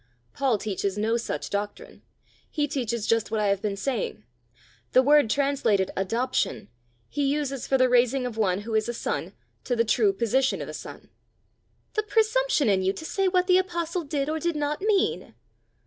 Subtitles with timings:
[0.33, 2.01] "Paul teaches no such doctrine.
[2.49, 4.23] He teaches just what I have been saying.
[4.93, 6.69] The word translated adoption,
[7.07, 9.33] he uses for the raising of one who is a son
[9.63, 11.11] to the true position of a son."
[11.93, 15.35] "The presumption in you to say what the apostle did or did not mean!"